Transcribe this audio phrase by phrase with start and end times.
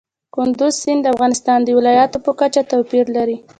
[0.35, 3.37] کندز سیند د افغانستان د ولایاتو په کچه توپیر لري.